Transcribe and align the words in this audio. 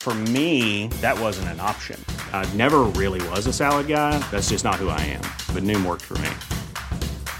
For 0.00 0.14
me, 0.14 0.86
that 1.02 1.20
wasn't 1.20 1.48
an 1.48 1.60
option. 1.60 2.02
I 2.32 2.48
never 2.54 2.84
really 2.96 3.20
was 3.28 3.46
a 3.46 3.52
salad 3.52 3.86
guy. 3.86 4.18
That's 4.30 4.48
just 4.48 4.64
not 4.64 4.76
who 4.76 4.88
I 4.88 5.00
am. 5.02 5.20
But 5.54 5.62
Noom 5.62 5.84
worked 5.84 6.04
for 6.04 6.16
me. 6.24 6.30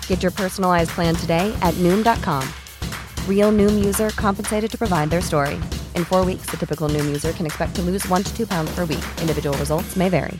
Get 0.06 0.22
your 0.22 0.30
personalized 0.30 0.90
plan 0.90 1.14
today 1.14 1.56
at 1.62 1.72
Noom.com. 1.78 2.46
Real 3.26 3.50
Noom 3.50 3.82
user 3.82 4.10
compensated 4.10 4.70
to 4.72 4.76
provide 4.76 5.08
their 5.08 5.22
story. 5.22 5.54
In 5.96 6.04
four 6.04 6.22
weeks, 6.22 6.50
the 6.50 6.58
typical 6.58 6.90
Noom 6.90 7.06
user 7.06 7.32
can 7.32 7.46
expect 7.46 7.74
to 7.76 7.82
lose 7.82 8.06
one 8.08 8.22
to 8.24 8.36
two 8.36 8.46
pounds 8.46 8.70
per 8.74 8.84
week. 8.84 9.04
Individual 9.22 9.56
results 9.56 9.96
may 9.96 10.10
vary. 10.10 10.38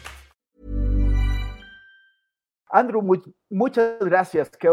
Andrew, 2.72 3.00
muy, 3.00 3.20
muchas 3.50 3.98
gracias. 3.98 4.50
Que, 4.50 4.68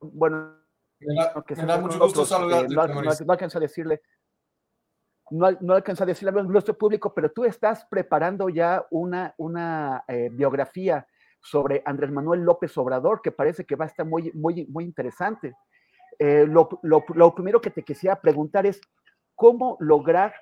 bueno, 0.00 0.52
Me 1.00 1.14
da, 1.16 1.42
que 1.42 1.56
me 1.56 1.66
da 1.66 1.78
mucho 1.78 1.96
otros, 1.96 2.14
gusto 2.14 2.22
eh, 2.22 2.26
saludarte, 2.26 2.74
no, 2.74 2.86
no, 2.86 3.02
no 3.02 3.32
alcanza 3.32 3.58
a 3.58 3.60
decirle, 3.60 4.00
no, 5.32 5.50
no 5.60 5.74
a 5.74 6.06
decirle 6.06 6.38
a 6.38 6.42
nuestro 6.42 6.76
público, 6.76 7.12
pero 7.14 7.30
tú 7.30 7.44
estás 7.44 7.84
preparando 7.86 8.48
ya 8.48 8.86
una, 8.90 9.34
una 9.38 10.04
eh, 10.08 10.28
biografía 10.32 11.06
sobre 11.40 11.82
Andrés 11.84 12.10
Manuel 12.12 12.42
López 12.42 12.76
Obrador, 12.78 13.20
que 13.22 13.32
parece 13.32 13.64
que 13.64 13.76
va 13.76 13.86
a 13.86 13.88
estar 13.88 14.06
muy, 14.06 14.30
muy, 14.34 14.66
muy 14.66 14.84
interesante. 14.84 15.54
Eh, 16.18 16.46
lo- 16.82 17.04
lo 17.14 17.34
primero 17.34 17.60
que 17.60 17.70
te 17.70 17.82
quisiera 17.82 18.20
preguntar 18.20 18.66
es, 18.66 18.80
¿cómo 19.34 19.76
lograr 19.80 20.34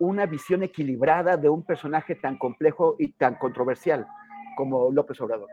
una 0.00 0.26
visión 0.26 0.62
equilibrada 0.62 1.36
de 1.36 1.48
un 1.48 1.64
personaje 1.64 2.14
tan 2.16 2.38
complejo 2.38 2.96
y 2.98 3.12
tan 3.12 3.36
controversial 3.36 4.06
como 4.56 4.90
López 4.92 5.20
Obrador? 5.20 5.48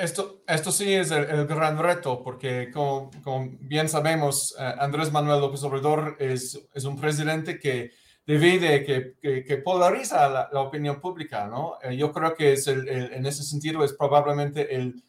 Esto, 0.00 0.42
esto 0.46 0.72
sí 0.72 0.92
es 0.94 1.10
el, 1.10 1.24
el 1.24 1.46
gran 1.46 1.78
reto, 1.78 2.22
porque 2.22 2.70
como, 2.72 3.10
como 3.22 3.50
bien 3.60 3.88
sabemos, 3.88 4.54
eh, 4.58 4.74
Andrés 4.78 5.12
Manuel 5.12 5.40
López 5.40 5.62
Obrador 5.64 6.16
es, 6.18 6.58
es 6.72 6.84
un 6.84 6.98
presidente 6.98 7.58
que 7.58 7.90
divide, 8.26 8.84
que, 8.84 9.14
que, 9.20 9.44
que 9.44 9.56
polariza 9.58 10.28
la, 10.28 10.48
la 10.52 10.60
opinión 10.60 11.00
pública, 11.00 11.46
¿no? 11.46 11.74
Eh, 11.82 11.96
yo 11.96 12.10
creo 12.12 12.34
que 12.34 12.52
es 12.54 12.66
el, 12.68 12.88
el- 12.88 13.12
en 13.12 13.26
ese 13.26 13.42
sentido 13.42 13.84
es 13.84 13.92
probablemente 13.92 14.74
el, 14.74 15.02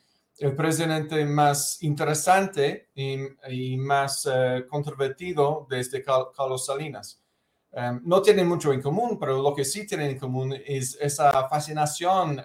presidente 0.56 1.26
más 1.26 1.82
interesante 1.82 2.90
y, 2.94 3.18
y 3.50 3.78
más 3.78 4.28
eh, 4.32 4.66
controvertido 4.70 5.66
desde 5.70 6.04
Cal- 6.04 6.28
Carlos 6.36 6.66
Salinas. 6.66 7.24
Um, 7.72 8.02
no 8.04 8.22
tienen 8.22 8.48
mucho 8.48 8.72
en 8.72 8.82
común, 8.82 9.18
pero 9.20 9.42
lo 9.42 9.54
que 9.56 9.66
sí 9.66 9.86
tienen 9.86 10.12
en 10.12 10.20
común 10.20 10.54
es 10.66 10.98
esa 11.02 11.48
fascinación, 11.50 12.40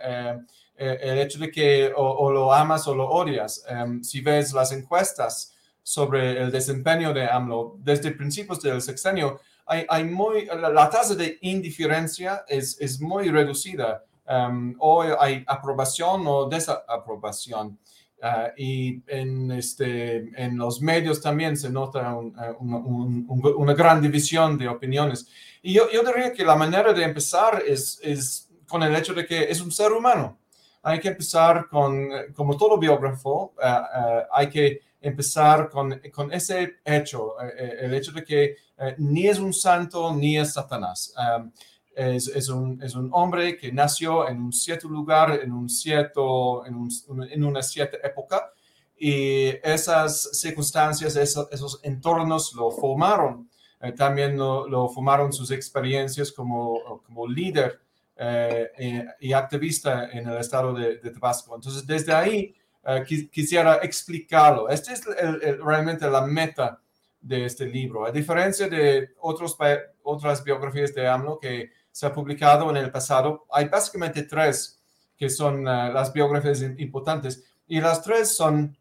eh, 0.84 0.98
el 1.10 1.16
hecho 1.24 1.38
de 1.38 1.50
que 1.50 1.92
o, 1.94 2.04
o 2.24 2.30
lo 2.32 2.52
amas 2.52 2.86
o 2.88 2.94
lo 2.94 3.06
odias. 3.20 3.64
Um, 3.70 4.02
si 4.02 4.20
ves 4.20 4.52
las 4.52 4.70
encuestas 4.72 5.54
sobre 5.82 6.20
el 6.42 6.50
desempeño 6.50 7.12
de 7.12 7.24
AMLO 7.36 7.76
desde 7.78 8.10
principios 8.12 8.60
del 8.60 8.80
sexenio, 8.80 9.40
hay, 9.66 9.84
hay 9.88 10.04
muy, 10.04 10.46
la, 10.46 10.68
la 10.70 10.86
tasa 10.90 11.14
de 11.14 11.38
indiferencia 11.42 12.44
es, 12.48 12.76
es 12.80 13.00
muy 13.00 13.30
reducida. 13.30 14.04
Um, 14.28 14.74
hoy 14.78 15.08
hay 15.18 15.44
aprobación 15.46 16.24
o 16.26 16.48
desaprobación. 16.48 17.78
Ah, 18.24 18.52
y 18.56 19.02
en, 19.08 19.50
este, 19.50 20.30
en 20.36 20.56
los 20.56 20.80
medios 20.80 21.20
también 21.20 21.56
se 21.56 21.68
nota 21.68 22.14
un- 22.14 22.32
eh, 22.40 22.54
un- 22.60 23.26
un- 23.28 23.54
una 23.56 23.74
gran 23.74 24.00
división 24.00 24.56
de 24.56 24.68
opiniones. 24.68 25.26
Y 25.60 25.72
yo, 25.74 25.90
yo 25.90 26.04
diría 26.04 26.32
que 26.32 26.44
la 26.44 26.54
manera 26.54 26.92
de 26.92 27.02
empezar 27.02 27.62
es, 27.66 27.98
es 28.00 28.48
con 28.68 28.80
el 28.84 28.94
hecho 28.94 29.12
de 29.12 29.26
que 29.26 29.50
es 29.50 29.60
un 29.60 29.72
ser 29.72 29.90
humano. 29.90 30.38
Hay 30.82 30.98
que 31.00 31.08
empezar 31.08 31.68
con, 31.68 32.08
como 32.34 32.56
todo 32.56 32.78
biógrafo, 32.78 33.54
ah, 33.62 33.88
ah, 33.94 34.28
hay 34.32 34.48
que 34.48 34.80
empezar 35.00 35.68
con, 35.68 36.00
con 36.12 36.32
ese 36.32 36.76
hecho, 36.84 37.40
eh, 37.42 37.78
el 37.82 37.94
hecho 37.94 38.12
de 38.12 38.24
que 38.24 38.56
ni 38.98 39.26
es 39.26 39.38
un 39.38 39.52
santo 39.52 40.12
ni 40.14 40.38
es 40.38 40.54
Satanás. 40.54 41.12
Um, 41.16 41.52
es, 41.94 42.26
es 42.28 42.48
un, 42.48 42.82
es 42.82 42.94
un 42.94 43.10
hombre 43.12 43.56
que 43.56 43.70
nació 43.70 44.26
en 44.26 44.40
un 44.42 44.52
cierto 44.52 44.88
lugar, 44.88 45.40
en, 45.42 45.52
un 45.52 45.68
cierto, 45.68 46.64
en, 46.64 46.74
un- 46.74 46.90
en 47.30 47.44
una 47.44 47.62
cierta 47.62 47.98
época, 48.02 48.50
y 48.96 49.48
esas 49.62 50.30
circunstancias, 50.32 51.16
esos, 51.16 51.48
esos 51.52 51.80
entornos 51.82 52.54
lo 52.54 52.70
formaron. 52.70 53.50
Eh, 53.80 53.92
también 53.92 54.36
lo, 54.38 54.66
lo 54.68 54.88
formaron 54.88 55.32
sus 55.32 55.50
experiencias 55.50 56.32
como, 56.32 57.02
como 57.04 57.26
líder 57.26 57.81
eh, 58.16 58.70
eh, 58.78 59.06
y 59.20 59.32
activista 59.32 60.10
en 60.10 60.28
el 60.28 60.38
estado 60.38 60.72
de, 60.74 60.98
de 60.98 61.10
Tabasco. 61.10 61.54
Entonces, 61.54 61.86
desde 61.86 62.12
ahí 62.12 62.54
eh, 62.84 63.04
qui- 63.08 63.30
quisiera 63.30 63.76
explicarlo. 63.76 64.68
Esta 64.68 64.92
es 64.92 65.02
el- 65.06 65.42
el- 65.42 65.64
realmente 65.64 66.08
la 66.10 66.22
meta 66.26 66.80
de 67.20 67.44
este 67.46 67.66
libro. 67.66 68.04
A 68.04 68.10
diferencia 68.10 68.68
de 68.68 69.10
otros, 69.20 69.56
otras 70.02 70.42
biografías 70.42 70.92
de 70.94 71.06
AMLO 71.06 71.38
que 71.38 71.70
se 71.92 72.06
ha 72.06 72.12
publicado 72.12 72.68
en 72.70 72.76
el 72.76 72.90
pasado, 72.90 73.46
hay 73.52 73.66
básicamente 73.66 74.24
tres 74.24 74.80
que 75.16 75.30
son 75.30 75.60
eh, 75.68 75.92
las 75.92 76.12
biografías 76.12 76.60
im- 76.62 76.74
importantes 76.80 77.44
y 77.68 77.80
las 77.80 78.02
tres 78.02 78.34
son, 78.34 78.76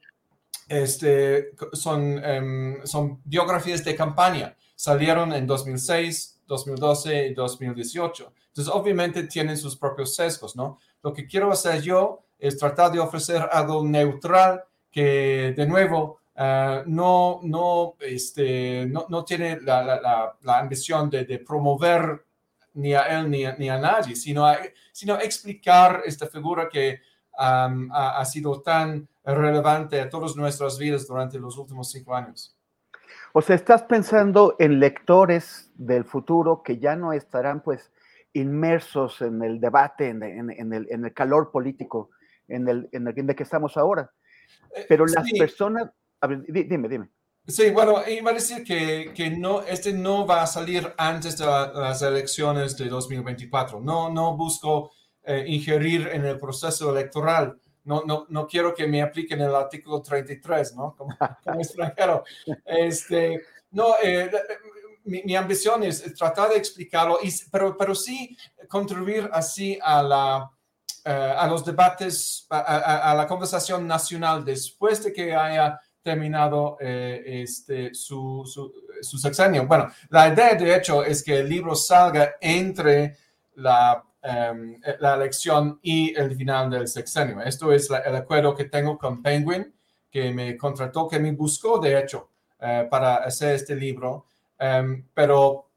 este, 0.67 1.51
son, 1.73 2.23
em, 2.23 2.85
son 2.85 3.21
biografías 3.25 3.83
de 3.83 3.95
campaña. 3.95 4.55
Salieron 4.75 5.31
en 5.33 5.45
2006, 5.45 6.41
2012 6.47 7.27
y 7.27 7.33
2018. 7.33 8.33
Entonces, 8.51 8.73
obviamente 8.73 9.23
tienen 9.23 9.57
sus 9.57 9.77
propios 9.77 10.13
sesgos, 10.15 10.55
¿no? 10.55 10.77
Lo 11.03 11.13
que 11.13 11.25
quiero 11.25 11.51
hacer 11.51 11.81
yo 11.81 12.23
es 12.37 12.57
tratar 12.57 12.91
de 12.91 12.99
ofrecer 12.99 13.47
algo 13.51 13.83
neutral 13.85 14.63
que, 14.91 15.53
de 15.55 15.65
nuevo, 15.65 16.19
eh, 16.35 16.83
no, 16.85 17.39
no, 17.43 17.95
este, 17.99 18.85
no, 18.87 19.05
no 19.09 19.23
tiene 19.23 19.59
la, 19.61 19.83
la- 19.83 20.01
la- 20.01 20.37
la 20.41 20.59
ambición 20.59 21.09
de, 21.09 21.23
de 21.25 21.39
promover 21.39 22.25
ni 22.73 22.93
a 22.93 23.01
él 23.19 23.29
ni 23.29 23.45
a, 23.45 23.55
ni 23.57 23.69
a 23.69 23.77
nadie, 23.77 24.15
sino, 24.15 24.45
sino 24.91 25.17
explicar 25.19 26.01
esta 26.05 26.27
figura 26.27 26.67
que 26.69 26.99
ha, 27.37 27.69
ha 28.19 28.25
sido 28.25 28.61
tan 28.61 29.07
relevante 29.23 30.01
a 30.01 30.09
todas 30.09 30.35
nuestras 30.35 30.77
vidas 30.77 31.07
durante 31.07 31.39
los 31.39 31.57
últimos 31.57 31.89
cinco 31.91 32.15
años. 32.15 32.55
O 33.33 33.41
sea, 33.41 33.55
estás 33.55 33.83
pensando 33.83 34.55
en 34.59 34.79
lectores 34.79 35.69
del 35.75 36.03
futuro 36.03 36.63
que 36.63 36.79
ya 36.79 36.95
no 36.97 37.13
estarán 37.13 37.61
pues 37.61 37.91
inmersos 38.33 39.21
en 39.21 39.41
el 39.43 39.59
debate, 39.59 40.09
en, 40.09 40.23
en- 40.23 40.51
en 40.51 40.73
el, 40.73 40.87
en 40.89 41.05
el 41.05 41.13
calor 41.13 41.51
político 41.51 42.09
en 42.47 42.67
el, 42.67 42.89
en 42.91 43.07
el 43.07 43.17
el 43.17 43.35
que 43.35 43.43
estamos 43.43 43.77
ahora. 43.77 44.11
Pero 44.89 45.05
las 45.05 45.25
sí. 45.25 45.37
personas, 45.37 45.89
a 46.19 46.27
ver, 46.27 46.41
di- 46.43 46.63
dime, 46.63 46.89
dime. 46.89 47.09
Sí, 47.47 47.71
bueno, 47.71 48.07
iba 48.07 48.31
a 48.31 48.33
decir 48.33 48.63
que, 48.63 49.13
que 49.15 49.29
no, 49.31 49.61
este 49.61 49.93
no 49.93 50.27
va 50.27 50.43
a 50.43 50.47
salir 50.47 50.93
antes 50.97 51.37
de 51.37 51.45
la- 51.45 51.71
las 51.73 52.01
elecciones 52.01 52.77
de 52.77 52.87
2024. 52.89 53.79
No, 53.79 54.09
no 54.09 54.35
busco 54.37 54.91
eh, 55.23 55.43
ingerir 55.47 56.09
en 56.11 56.25
el 56.25 56.37
proceso 56.37 56.91
electoral. 56.91 57.57
No, 57.83 58.03
no, 58.05 58.25
no 58.29 58.45
quiero 58.47 58.73
que 58.75 58.85
me 58.87 59.01
apliquen 59.01 59.41
el 59.41 59.55
artículo 59.55 60.01
33, 60.01 60.75
¿no? 60.75 60.95
Como, 60.95 61.17
como 61.43 61.59
extranjero. 61.61 62.23
Este, 62.65 63.41
no, 63.71 63.95
eh, 64.03 64.29
mi, 65.03 65.35
ambición 65.35 65.83
es 65.83 66.13
tratar 66.13 66.49
de 66.49 66.57
explicarlo, 66.57 67.19
pero, 67.77 67.95
sí 67.95 68.37
contribuir 68.67 69.29
así 69.33 69.77
a 69.81 70.49
eh, 71.05 71.35
los 71.47 71.65
debates, 71.65 72.45
a, 72.49 73.13
la 73.15 73.27
conversación 73.27 73.87
nacional 73.87 74.45
después 74.45 75.03
de 75.03 75.13
que 75.13 75.35
haya 75.35 75.79
terminado 76.01 76.77
eh, 76.79 77.41
este, 77.43 77.93
su, 77.93 78.43
su, 78.45 78.73
su 79.01 79.17
sexenio. 79.17 79.67
Bueno, 79.67 79.89
la 80.09 80.29
idea 80.29 80.55
de 80.55 80.75
hecho 80.75 81.03
es 81.03 81.23
que 81.23 81.39
el 81.39 81.49
libro 81.49 81.75
salga 81.75 82.35
entre 82.39 83.17
la 83.55 84.03
em, 84.21 84.79
elección 84.83 85.79
y 85.81 86.13
el 86.17 86.35
final 86.35 86.69
del 86.69 86.87
sexenio. 86.87 87.41
Esto 87.41 87.71
es 87.71 87.89
el 87.89 88.15
acuerdo 88.15 88.55
que 88.55 88.65
tengo 88.65 88.97
con 88.97 89.21
Penguin, 89.21 89.73
que 90.09 90.31
me 90.31 90.57
contrató, 90.57 91.07
que 91.07 91.19
me 91.19 91.31
buscó, 91.31 91.79
de 91.79 91.99
hecho, 91.99 92.29
eh, 92.59 92.87
para 92.89 93.15
hacer 93.15 93.55
este 93.55 93.75
libro. 93.75 94.25
Em, 94.61 95.03
pero 95.15 95.71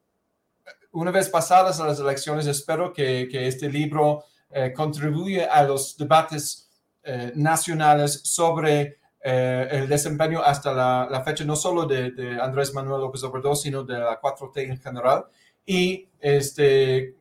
una 0.92 1.10
vez 1.10 1.30
pasadas 1.30 1.78
las 1.78 1.98
elecciones, 1.98 2.46
espero 2.46 2.92
que, 2.92 3.26
que 3.30 3.48
este 3.48 3.70
libro 3.70 4.24
eh, 4.50 4.74
contribuya 4.74 5.46
a 5.46 5.62
los 5.62 5.96
debates 5.96 6.70
eh, 7.02 7.32
nacionales 7.34 8.20
sobre 8.24 8.98
eh, 9.22 9.68
el 9.70 9.88
desempeño 9.88 10.42
hasta 10.42 10.74
la, 11.08 11.22
fecha, 11.24 11.44
no 11.44 11.56
solo 11.56 11.86
de, 11.86 12.38
Andrés 12.40 12.74
Manuel 12.74 13.00
López 13.00 13.24
Obrador, 13.24 13.56
sino 13.56 13.82
de 13.84 13.98
la 13.98 14.20
4T 14.20 14.68
en 14.68 14.78
general, 14.78 15.24
y 15.64 16.06
este, 16.20 17.16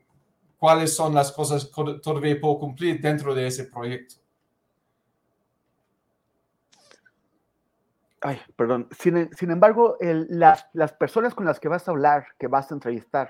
cuáles 0.57 0.93
son 0.93 1.15
las 1.15 1.31
cosas 1.31 1.71
todavía 2.01 2.39
puedo 2.41 2.59
cumplir 2.59 2.99
dentro 2.99 3.33
de 3.33 3.47
ese 3.47 3.63
proyecto. 3.63 4.15
Ay, 8.25 8.39
perdón. 8.55 8.87
Sin, 8.97 9.51
embargo, 9.51 9.97
las, 9.99 10.65
las, 10.71 10.93
personas 10.93 11.35
con 11.35 11.45
las 11.45 11.59
que 11.59 11.67
vas 11.67 11.87
a 11.87 11.91
hablar, 11.91 12.25
que 12.39 12.47
vas 12.47 12.71
a 12.71 12.73
entrevistar, 12.73 13.29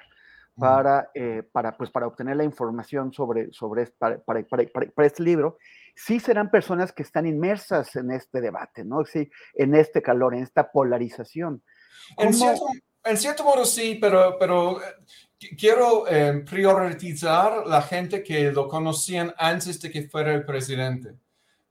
para, 0.56 1.10
eh, 1.16 1.42
para, 1.52 1.76
pues, 1.76 1.90
para 1.90 2.06
obtener 2.06 2.36
la 2.36 2.44
información 2.44 3.12
sobre, 3.12 3.52
sobre 3.52 3.88
para, 3.88 4.20
para, 4.20 4.44
para, 4.46 5.08
este 5.08 5.24
libro, 5.24 5.58
sí 5.96 6.20
serán 6.20 6.52
personas 6.52 6.92
que 6.92 7.02
están 7.02 7.26
inmersas 7.26 7.96
en 7.96 8.12
este 8.12 8.40
debate, 8.40 8.86
¿no? 8.86 9.04
Sí, 9.04 9.30
en 9.56 9.74
este 9.74 10.04
calor, 10.04 10.36
en 10.36 10.44
esta 10.44 10.72
polarización. 10.72 11.64
En 12.18 12.34
cierto, 12.36 12.68
en 13.04 13.18
cierto, 13.18 13.44
modo 13.44 13.66
sí, 13.66 13.98
pero, 14.00 14.38
pero 14.38 14.80
eh, 14.80 14.86
quiero 15.58 16.08
eh, 16.08 16.44
priorizar 16.48 17.66
la 17.66 17.82
gente 17.82 18.24
que 18.24 18.52
lo 18.52 18.68
conocían 18.68 19.34
antes 19.38 19.82
de 19.82 19.90
que 19.90 20.08
fuera 20.08 20.34
el 20.34 20.46
presidente, 20.46 21.16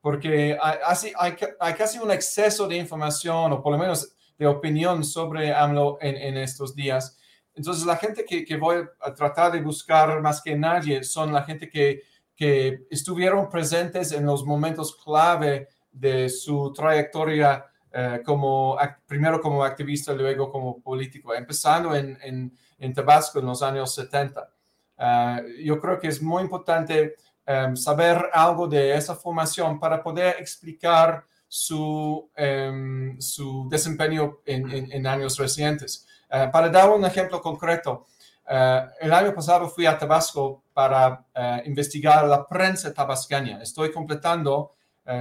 porque 0.03 0.59
hay, 0.61 1.13
hay, 1.19 1.37
hay 1.59 1.75
casi 1.75 1.99
un 1.99 2.11
exceso 2.11 2.69
de 2.69 2.77
información, 2.77 3.53
o 3.53 3.63
por 3.63 3.73
lo 3.73 3.79
menos 3.79 4.15
de 4.37 4.47
opinión 4.47 5.05
sobre 5.05 5.55
AMLO 5.55 5.97
en, 6.03 6.17
en 6.17 6.37
estos 6.37 6.75
días 6.75 7.17
entonces, 7.55 7.85
la 7.85 7.97
gente 7.97 8.25
que, 8.25 8.45
que, 8.45 8.57
voy 8.57 8.85
a 9.01 9.15
tratar 9.15 9.53
de 9.53 9.61
buscar 9.61 10.21
más 10.21 10.41
que 10.41 10.57
nadie 10.57 11.05
son 11.05 11.33
la 11.33 11.43
gente 11.43 11.69
que, 11.69 12.03
que 12.35 12.87
estuvieron 12.91 13.49
presentes 13.51 14.13
en 14.13 14.25
los 14.25 14.45
momentos 14.45 14.97
clave 14.97 15.69
de 15.91 16.31
su 16.31 16.73
trayectoria 16.73 17.67
eh, 17.93 18.23
como 18.25 18.79
primero 19.07 19.41
como 19.41 19.63
activista, 19.63 20.15
luego 20.15 20.51
como 20.51 20.81
político, 20.81 21.35
empezando 21.35 21.95
en, 21.95 22.19
en, 22.23 22.57
en 22.79 22.95
Tabasco 22.95 23.39
en 23.39 23.47
los 23.47 23.63
años 23.63 23.95
70. 23.95 24.49
Eh, 24.97 25.63
yo 25.65 25.79
creo 25.79 26.01
que 26.01 26.09
es 26.09 26.23
muy 26.23 26.43
importante 26.43 27.17
em, 27.47 27.77
saber 27.77 28.31
algo 28.33 28.67
de 28.67 28.97
esa 28.97 29.15
formación 29.15 29.79
para 29.79 30.03
poder 30.03 30.37
explicar 30.39 31.25
su, 31.49 32.31
em, 32.37 33.21
su 33.21 33.69
desempeño 33.69 34.39
en, 34.47 34.93
en 34.93 35.07
años 35.07 35.39
recientes. 35.39 36.07
Eh, 36.35 36.49
para 36.51 36.71
dar 36.71 36.89
un 36.89 37.05
ejemplo 37.05 37.43
concreto, 37.43 38.07
eh, 38.49 38.87
el 39.01 39.13
año 39.13 39.35
pasado 39.35 39.69
fui 39.69 39.85
a 39.85 39.99
Tabasco 39.99 40.65
para 40.73 41.27
eh, 41.35 41.63
investigar 41.67 42.27
la 42.27 42.47
prensa 42.47 42.95
tabasqueña. 42.95 43.61
Estoy 43.61 43.93
completando, 43.93 44.75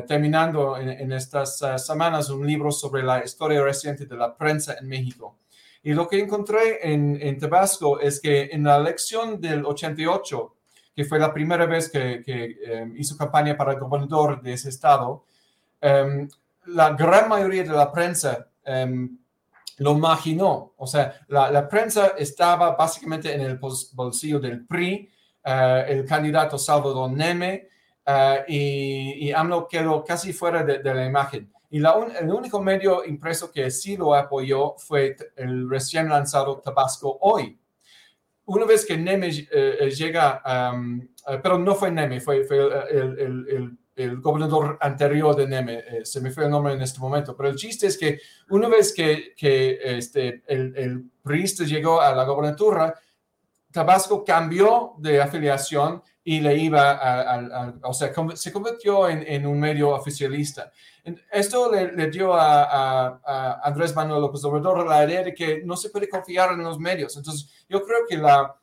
terminando 0.07 0.77
en, 0.77 1.11
estas 1.11 1.57
semanas 1.77 2.29
un 2.29 2.45
libro 2.45 2.71
sobre 2.71 3.01
la 3.01 3.25
historia 3.25 3.63
reciente 3.63 4.05
de 4.05 4.15
la 4.15 4.37
prensa 4.37 4.75
en 4.79 4.87
México. 4.87 5.39
Y 5.81 5.93
lo 5.93 6.07
que 6.07 6.19
encontré 6.19 6.93
en, 6.93 7.17
en 7.19 7.39
Tabasco 7.39 7.99
es 7.99 8.21
que 8.21 8.49
en 8.51 8.63
la 8.63 8.77
elección 8.77 9.41
del 9.41 9.65
88, 9.65 10.55
que 10.95 11.05
fue 11.05 11.19
la 11.19 11.33
primera 11.33 11.65
vez 11.65 11.89
que, 11.89 12.21
que 12.23 12.91
hizo 12.97 13.17
campaña 13.17 13.55
para 13.55 13.73
el 13.73 13.79
gobernador 13.79 14.41
de 14.41 14.53
ese 14.53 14.69
estado, 14.69 15.25
la 15.81 16.89
gran 16.91 17.29
mayoría 17.29 17.63
de 17.63 17.69
la 17.69 17.91
prensa 17.91 18.47
lo 19.81 19.93
imaginó. 19.93 20.73
O 20.77 20.85
sea, 20.85 21.13
la, 21.27 21.67
prensa 21.67 22.13
estaba 22.17 22.75
básicamente 22.75 23.33
en 23.33 23.41
el 23.41 23.57
bolsillo 23.57 24.39
del 24.39 24.65
PRI, 24.65 25.09
eh, 25.43 25.85
el 25.87 26.05
candidato 26.05 26.57
Salvador 26.57 27.11
Neme, 27.11 27.67
eh, 28.05 28.45
y, 28.47 29.27
y, 29.27 29.31
AMLO 29.31 29.67
quedó 29.67 30.03
casi 30.03 30.33
fuera 30.33 30.63
de, 30.63 30.83
la 30.83 31.05
imagen. 31.05 31.51
Y 31.71 31.79
la 31.79 31.95
el 32.19 32.31
único 32.31 32.61
medio 32.61 33.03
impreso 33.05 33.51
que 33.51 33.71
sí 33.71 33.97
lo 33.97 34.13
apoyó 34.13 34.75
fue 34.77 35.15
el 35.35 35.69
recién 35.69 36.09
lanzado 36.09 36.59
Tabasco 36.59 37.17
Hoy. 37.21 37.57
Una 38.51 38.65
vez 38.65 38.85
que 38.85 38.97
Neme 38.97 39.29
eh, 39.51 39.91
llega, 39.95 40.41
um, 40.73 41.07
pero 41.41 41.57
no 41.57 41.73
fue 41.75 41.91
Neme, 41.91 42.19
fue, 42.19 42.43
fue 42.43 42.57
el, 42.91 43.19
el, 43.19 43.47
el 43.49 43.77
el 43.95 44.21
gobernador 44.21 44.77
anterior 44.81 45.35
de 45.35 45.47
Neme, 45.47 45.79
eh, 45.79 46.05
se 46.05 46.21
me 46.21 46.31
fue 46.31 46.45
el 46.45 46.49
nombre 46.49 46.73
en 46.73 46.81
este 46.81 46.99
momento, 46.99 47.35
pero 47.35 47.49
el 47.49 47.55
chiste 47.55 47.87
es 47.87 47.97
que 47.97 48.19
una 48.49 48.69
vez 48.69 48.93
que, 48.93 49.33
que 49.35 49.79
este, 49.97 50.43
el, 50.47 50.73
el 50.75 51.03
priista 51.21 51.65
llegó 51.65 52.01
a 52.01 52.15
la 52.15 52.23
gobernatura, 52.23 52.95
Tabasco 53.71 54.23
cambió 54.23 54.93
de 54.97 55.21
afiliación 55.21 56.01
y 56.23 56.39
le 56.39 56.55
iba 56.55 56.91
a, 56.91 57.73
o 57.83 57.93
sea, 57.93 58.13
se 58.35 58.51
convirtió 58.51 59.09
en, 59.09 59.45
un 59.45 59.59
medio 59.59 59.89
oficialista. 59.89 60.71
Esto 61.31 61.71
le, 61.71 62.09
dio 62.11 62.33
a, 62.33 63.19
a, 63.25 63.61
Andrés 63.63 63.95
Manuel 63.95 64.21
López 64.21 64.43
Obrador 64.43 64.87
la 64.87 65.03
idea 65.03 65.23
de 65.23 65.33
que 65.33 65.63
no 65.63 65.75
se 65.75 65.89
puede 65.89 66.07
confiar 66.07 66.51
en 66.51 66.63
los 66.63 66.77
medios. 66.77 67.17
Entonces, 67.17 67.65
yo 67.67 67.83
creo 67.83 67.99
que 68.07 68.17
la, 68.17 68.55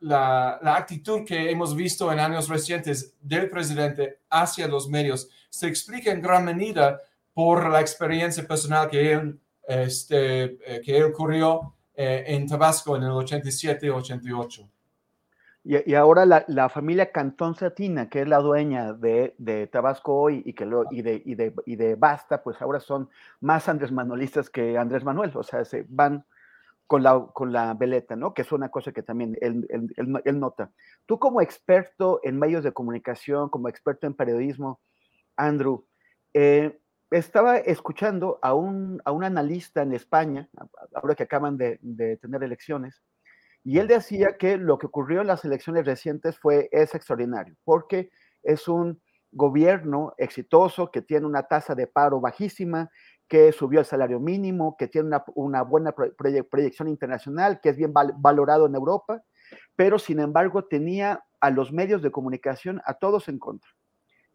la, 0.00 0.76
actitud 0.76 1.24
que 1.24 1.50
hemos 1.50 1.74
visto 1.74 2.12
en 2.12 2.20
años 2.20 2.48
recientes 2.48 3.14
del 3.20 3.48
presidente 3.48 4.20
hacia 4.30 4.68
los 4.68 4.88
medios 4.88 5.28
se 5.48 5.66
explica 5.68 6.10
en 6.10 6.20
gran 6.20 6.44
medida 6.44 7.00
por 7.32 7.70
la 7.70 7.80
experiencia 7.80 8.46
personal 8.46 8.88
que 8.90 9.12
él, 9.12 9.40
este, 9.66 10.44
eh, 10.44 10.80
que 10.84 10.96
él 10.96 11.04
ocurrió 11.04 11.75
eh, 11.96 12.24
en 12.26 12.46
Tabasco 12.46 12.96
en 12.96 13.04
el 13.04 13.10
87-88. 13.10 14.68
Y, 15.64 15.90
y, 15.90 15.94
ahora 15.94 16.26
la, 16.26 16.44
la, 16.46 16.68
familia 16.68 17.10
Cantón 17.10 17.56
Satina, 17.56 18.08
que 18.08 18.22
es 18.22 18.28
la 18.28 18.38
dueña 18.38 18.92
de, 18.92 19.34
de 19.38 19.66
Tabasco 19.66 20.14
hoy 20.14 20.42
y, 20.44 20.52
que 20.52 20.64
lo, 20.64 20.84
y, 20.92 21.02
de, 21.02 21.22
y, 21.24 21.34
de, 21.34 21.52
y 21.64 21.74
de 21.74 21.96
Basta, 21.96 22.42
pues 22.42 22.62
ahora 22.62 22.78
son 22.78 23.08
más 23.40 23.68
Andrés 23.68 23.90
Manuelistas 23.90 24.48
que 24.48 24.78
Andrés 24.78 25.02
Manuel, 25.02 25.32
o 25.34 25.42
sea, 25.42 25.64
se 25.64 25.84
van 25.88 26.24
con 26.86 27.02
la, 27.02 27.26
con 27.32 27.52
la 27.52 27.74
veleta, 27.74 28.14
¿no? 28.14 28.32
Que 28.32 28.42
es 28.42 28.52
una 28.52 28.68
cosa 28.68 28.92
que 28.92 29.02
también 29.02 29.36
él, 29.40 29.66
él, 29.68 30.38
nota. 30.38 30.70
Tú 31.04 31.18
como 31.18 31.40
experto 31.40 32.20
en 32.22 32.38
medios 32.38 32.62
de 32.62 32.72
comunicación, 32.72 33.48
como 33.48 33.68
experto 33.68 34.06
en 34.06 34.14
periodismo, 34.14 34.80
Andrew, 35.36 35.84
eh, 36.32 36.78
estaba 37.10 37.58
escuchando 37.58 38.38
a 38.42 38.54
un, 38.54 39.00
a 39.04 39.12
un 39.12 39.24
analista 39.24 39.82
en 39.82 39.92
España, 39.92 40.48
ahora 40.94 41.14
que 41.14 41.22
acaban 41.22 41.56
de, 41.56 41.78
de, 41.82 42.16
tener 42.16 42.42
elecciones, 42.42 43.02
y 43.64 43.78
él 43.78 43.88
decía 43.88 44.36
que 44.38 44.56
lo 44.56 44.78
que 44.78 44.86
ocurrió 44.86 45.20
en 45.20 45.26
las 45.26 45.44
elecciones 45.44 45.86
recientes 45.86 46.38
fue, 46.38 46.68
es 46.72 46.94
extraordinario, 46.94 47.56
porque 47.64 48.10
es 48.42 48.68
un 48.68 49.00
gobierno 49.32 50.14
exitoso 50.18 50.90
que 50.90 51.02
tiene 51.02 51.26
una 51.26 51.42
tasa 51.44 51.74
de 51.74 51.86
paro 51.86 52.20
bajísima, 52.20 52.90
que 53.28 53.50
subió 53.52 53.80
el 53.80 53.86
salario 53.86 54.20
mínimo, 54.20 54.76
que 54.78 54.86
tiene 54.86 55.16
una, 55.34 55.62
buena 55.62 55.92
proyección 55.92 56.88
internacional, 56.88 57.60
que 57.60 57.70
es 57.70 57.76
bien 57.76 57.92
valorado 57.92 58.66
en 58.66 58.74
Europa, 58.74 59.22
pero 59.74 59.98
sin 59.98 60.20
embargo 60.20 60.64
tenía 60.64 61.24
a 61.40 61.50
los 61.50 61.72
medios 61.72 62.02
de 62.02 62.12
comunicación 62.12 62.80
a 62.84 62.94
todos 62.94 63.28
en 63.28 63.38
contra 63.38 63.68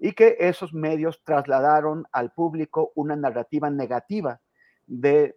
y 0.04 0.14
que 0.14 0.36
esos 0.40 0.74
medios 0.74 1.22
trasladaron 1.24 2.08
al 2.12 2.32
público 2.32 2.92
una 2.96 3.16
narrativa 3.16 3.70
negativa 3.70 4.42
del, 4.88 5.32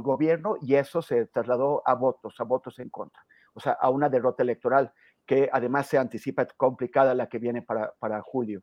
gobierno 0.00 0.56
y 0.62 0.76
eso 0.76 1.02
se 1.02 1.26
trasladó 1.26 1.82
a 1.84 1.94
votos, 1.94 2.36
a 2.38 2.44
votos 2.44 2.78
en 2.78 2.90
contra, 2.90 3.20
o 3.52 3.58
sea, 3.58 3.72
a 3.72 3.90
una 3.90 4.08
derrota 4.08 4.44
electoral 4.44 4.92
que 5.26 5.50
además 5.52 5.88
se 5.88 5.98
anticipa 5.98 6.46
complicada 6.56 7.12
la 7.12 7.28
que 7.28 7.40
viene 7.40 7.60
para, 7.60 7.92
para 7.98 8.22
julio. 8.22 8.62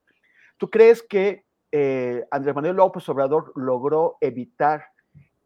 ¿Tú 0.58 0.70
crees 0.70 1.04
que 1.04 1.46
eh, 1.74 2.26
Andrés 2.32 2.56
Manuel 2.56 2.78
López 2.78 3.08
Obrador 3.10 3.52
logró 3.56 4.18
evitar 4.22 4.86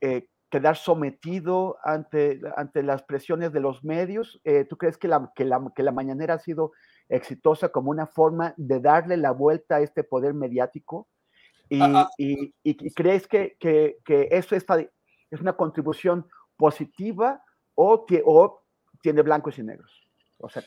eh, 0.01 0.27
quedar 0.51 0.75
sometido 0.75 1.77
ante, 1.83 2.41
ante 2.57 2.83
las 2.83 3.01
presiones 3.03 3.53
de 3.53 3.61
los 3.61 3.83
medios. 3.83 4.39
Eh, 4.43 4.65
¿Tú 4.65 4.77
crees 4.77 4.97
que 4.97 5.07
la, 5.07 5.31
que, 5.33 5.45
la, 5.45 5.71
que 5.73 5.81
la 5.81 5.93
mañanera 5.93 6.35
ha 6.35 6.39
sido 6.39 6.73
exitosa 7.11 7.69
como 7.69 7.91
una 7.91 8.07
forma 8.07 8.53
de 8.57 8.79
darle 8.79 9.17
la 9.17 9.31
vuelta 9.31 9.75
a 9.75 9.81
este 9.81 10.03
poder 10.03 10.33
mediático? 10.33 11.07
¿Y, 11.69 11.81
ah, 11.81 11.91
ah. 11.95 12.09
y, 12.17 12.53
y 12.63 12.91
crees 12.91 13.27
que, 13.27 13.55
que, 13.59 13.97
que, 14.03 14.27
eso 14.31 14.55
está, 14.55 14.79
es 14.79 15.41
una 15.41 15.53
contribución 15.53 16.27
positiva 16.57 17.43
o, 17.75 18.05
que, 18.05 18.23
o 18.25 18.63
tiene 19.01 19.21
blancos 19.21 19.59
y 19.59 19.63
negros? 19.63 19.91
O 20.39 20.49
sea, 20.49 20.63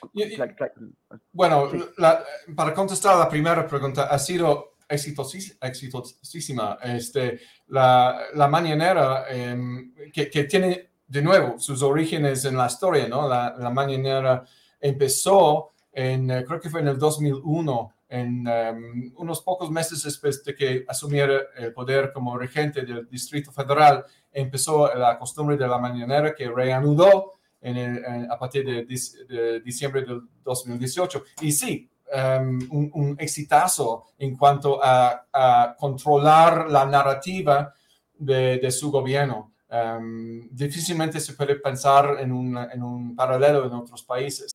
bueno, 1.32 1.68
la, 1.98 2.24
para 2.54 2.72
contestar 2.72 3.16
a 3.16 3.18
la 3.18 3.28
primera 3.28 3.66
pregunta, 3.66 4.04
ha 4.04 4.18
sido 4.20 4.76
exitosísima. 4.88 6.78
Este, 6.80 7.40
la, 7.68 8.20
la 8.34 8.46
mañanera, 8.46 9.24
em, 9.28 9.92
que, 10.12 10.30
que, 10.30 10.44
tiene 10.44 10.90
de 11.08 11.22
nuevo 11.22 11.58
sus 11.58 11.82
orígenes 11.82 12.44
en 12.44 12.56
la 12.56 12.66
historia, 12.66 13.08
¿no? 13.08 13.28
La, 13.28 13.56
la 13.58 13.70
mañanera 13.70 14.44
empezó 14.80 15.73
en, 15.94 16.28
creo 16.44 16.60
que 16.60 16.70
fue 16.70 16.80
en 16.80 16.88
el 16.88 16.98
2001, 16.98 17.94
en 18.08 18.46
um, 18.46 19.12
unos 19.16 19.40
pocos 19.42 19.70
meses 19.70 20.02
después 20.02 20.44
de 20.44 20.54
que 20.54 20.84
asumiera 20.88 21.40
el 21.56 21.72
poder 21.72 22.12
como 22.12 22.36
regente 22.36 22.82
del 22.82 23.08
Distrito 23.08 23.50
Federal, 23.52 24.04
empezó 24.32 24.94
la 24.94 25.18
costumbre 25.18 25.56
de 25.56 25.66
la 25.66 25.78
mañanera 25.78 26.34
que 26.34 26.50
reanudó 26.50 27.32
en 27.60 27.76
el, 27.76 28.30
a 28.30 28.38
partir 28.38 28.64
de, 28.64 28.84
de, 28.84 29.60
diciembre 29.60 30.02
del 30.02 30.22
2018. 30.44 31.24
Y 31.40 31.52
sí, 31.52 31.88
um, 32.12 32.58
un, 32.70 32.90
un, 32.92 33.16
exitazo 33.18 34.04
en 34.18 34.36
cuanto 34.36 34.80
a, 34.82 35.26
a 35.32 35.76
controlar 35.78 36.70
la 36.70 36.84
narrativa 36.84 37.72
de, 38.18 38.58
de 38.58 38.70
su 38.70 38.90
gobierno. 38.90 39.52
Um, 39.70 40.48
difícilmente 40.50 41.18
se 41.18 41.32
puede 41.32 41.56
pensar 41.56 42.18
en 42.20 42.30
un, 42.30 42.56
en 42.56 42.82
un 42.82 43.16
paralelo 43.16 43.66
en 43.66 43.72
otros 43.72 44.04
países. 44.04 44.54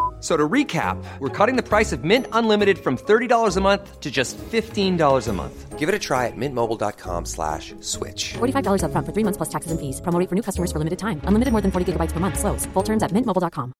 So 0.21 0.37
to 0.37 0.47
recap, 0.47 1.03
we're 1.17 1.29
cutting 1.29 1.55
the 1.55 1.67
price 1.67 1.91
of 1.91 2.03
Mint 2.03 2.27
Unlimited 2.31 2.77
from 2.77 2.95
$30 2.95 3.57
a 3.57 3.61
month 3.61 3.99
to 3.99 4.11
just 4.11 4.37
$15 4.37 5.27
a 5.27 5.33
month. 5.33 5.79
Give 5.79 5.89
it 5.89 5.95
a 5.95 5.99
try 5.99 6.27
at 6.27 6.37
mintmobile.com 6.37 7.25
slash 7.25 7.73
switch. 7.79 8.33
$45 8.33 8.83
up 8.83 8.91
front 8.91 9.07
for 9.07 9.13
three 9.13 9.23
months 9.23 9.37
plus 9.37 9.49
taxes 9.49 9.71
and 9.71 9.79
fees. 9.79 9.99
Promoting 9.99 10.27
for 10.27 10.35
new 10.35 10.43
customers 10.43 10.71
for 10.71 10.77
limited 10.77 10.99
time. 10.99 11.21
Unlimited 11.25 11.51
more 11.51 11.61
than 11.61 11.71
40 11.71 11.93
gigabytes 11.93 12.11
per 12.11 12.19
month. 12.19 12.37
Slows. 12.37 12.67
Full 12.67 12.83
terms 12.83 13.01
at 13.01 13.11
mintmobile.com. 13.11 13.73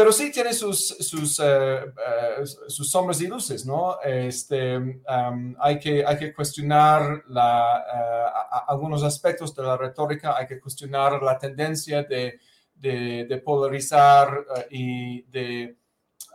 Pero 0.00 0.12
sí 0.12 0.32
tiene 0.32 0.54
sus, 0.54 0.88
sus, 0.88 1.38
uh, 1.40 1.44
uh, 1.44 2.46
sus 2.46 2.90
sombras 2.90 3.20
y 3.20 3.26
luces, 3.26 3.66
¿no? 3.66 4.00
Este, 4.02 4.78
um, 4.78 5.54
hay, 5.60 5.78
que, 5.78 6.02
hay 6.06 6.16
que 6.16 6.32
cuestionar 6.32 7.24
la, 7.28 7.84
uh, 8.66 8.72
algunos 8.72 9.02
aspectos 9.02 9.54
de 9.54 9.62
la 9.62 9.76
retórica, 9.76 10.38
hay 10.38 10.46
que 10.46 10.58
cuestionar 10.58 11.22
la 11.22 11.38
tendencia 11.38 12.02
de 12.02 12.40
de, 12.80 13.26
de 13.26 13.38
polarizar 13.38 14.46
uh, 14.48 14.60
y 14.70 15.22
de, 15.22 15.76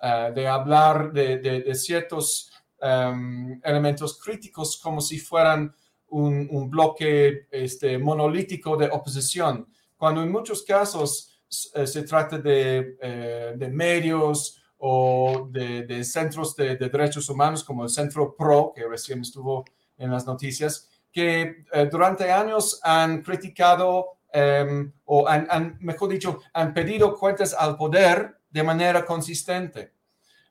uh, 0.02 0.34
de 0.34 0.48
hablar 0.48 1.12
de, 1.12 1.40
de, 1.40 1.62
de 1.62 1.76
ciertos 1.76 2.52
um, 2.82 3.60
elementos 3.64 4.20
críticos 4.22 4.78
como 4.78 5.02
si 5.02 5.20
fueran 5.20 5.74
un, 6.10 6.48
un, 6.52 6.70
bloque 6.70 7.48
este, 7.52 7.98
monolítico 7.98 8.78
de 8.78 8.86
oposición, 8.86 9.68
cuando 9.98 10.22
en 10.22 10.32
muchos 10.32 10.64
casos 10.64 11.40
uh, 11.76 11.86
se 11.86 12.04
trata 12.04 12.38
de, 12.38 12.98
eh, 13.02 13.54
de 13.58 13.70
medios 13.70 14.62
o 14.78 15.48
de, 15.50 15.84
de 15.84 16.04
centros 16.04 16.56
de, 16.56 16.76
derechos 16.76 17.28
humanos 17.30 17.64
como 17.64 17.84
el 17.84 17.90
Centro 17.90 18.36
PRO, 18.36 18.72
que 18.76 18.88
recién 18.88 19.22
estuvo 19.22 19.66
en 19.98 20.12
las 20.12 20.28
noticias, 20.28 20.90
que 21.12 21.64
eh, 21.72 21.88
durante 21.90 22.32
años 22.32 22.80
han 22.84 23.22
criticado 23.24 24.15
um, 24.36 24.92
o 25.06 25.28
han, 25.28 25.48
han, 25.50 25.78
mejor 25.80 26.10
dicho, 26.10 26.40
han 26.54 26.74
pedido 26.74 27.16
cuentas 27.16 27.54
al 27.58 27.78
poder 27.78 28.38
de 28.50 28.64
manera 28.64 29.06
consistente. 29.06 29.94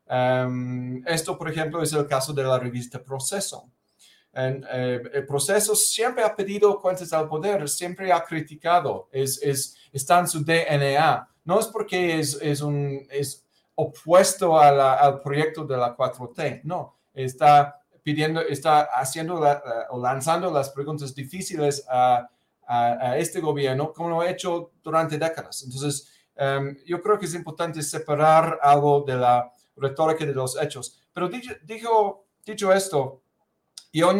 Um, 0.06 1.06
esto, 1.06 1.38
por 1.38 1.50
ejemplo, 1.50 1.82
es 1.82 1.92
el 1.92 2.06
caso 2.06 2.32
de 2.32 2.42
la 2.42 2.58
revista 2.58 3.02
Proceso. 3.02 3.70
En, 4.34 4.66
eh, 4.68 5.00
el 5.12 5.26
proceso 5.26 5.76
siempre 5.76 6.24
ha 6.24 6.34
pedido 6.34 6.80
cuentas 6.80 7.12
al 7.12 7.28
poder, 7.28 7.68
siempre 7.68 8.12
ha 8.12 8.24
criticado, 8.24 9.08
es, 9.12 9.40
es, 9.40 9.76
está 9.92 10.18
en 10.18 10.28
su 10.28 10.44
DNA. 10.44 11.28
No 11.44 11.60
es 11.60 11.66
porque 11.66 12.18
es, 12.18 12.38
es, 12.42 12.60
un, 12.60 13.06
es 13.10 13.44
opuesto 13.76 14.58
a 14.58 14.72
la, 14.72 14.94
al 14.94 15.20
proyecto 15.20 15.64
de 15.64 15.76
la 15.76 15.96
4T, 15.96 16.62
no, 16.64 16.96
está 17.12 17.80
pidiendo, 18.02 18.40
está 18.40 18.82
haciendo 18.82 19.40
la, 19.40 19.62
o 19.90 20.00
lanzando 20.00 20.50
las 20.50 20.70
preguntas 20.70 21.14
difíciles 21.14 21.86
a 21.88 22.28
a, 22.66 23.10
a, 23.10 23.18
este 23.18 23.40
gobierno, 23.40 23.92
como 23.92 24.10
lo 24.10 24.20
ha 24.20 24.30
hecho 24.30 24.72
durante 24.82 25.18
décadas. 25.18 25.62
Entonces, 25.64 26.10
um, 26.36 26.76
yo 26.84 27.00
creo 27.00 27.18
que 27.18 27.26
es 27.26 27.34
importante 27.34 27.82
separar 27.82 28.58
algo 28.62 29.02
de 29.06 29.16
la 29.16 29.50
retórica 29.76 30.24
de 30.24 30.34
los 30.34 30.60
hechos. 30.60 31.00
Pero 31.12 31.28
dicho, 31.28 31.52
dijo, 31.64 32.26
dicho 32.44 32.72
esto, 32.72 33.22
yo 33.92 34.10